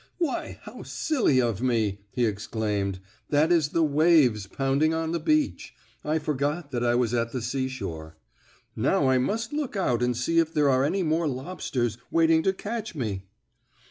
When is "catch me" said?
12.51-13.27